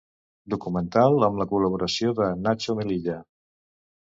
[0.53, 3.19] Documental amb la col·laboració de Natxo Melilla.